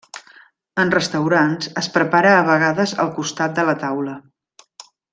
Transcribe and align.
En 0.83 0.93
restaurants, 0.95 1.69
es 1.83 1.91
prepara 1.99 2.33
a 2.39 2.41
vegades 2.49 2.97
al 3.05 3.15
costat 3.21 3.57
de 3.61 3.67
la 3.71 3.77
taula. 3.87 4.21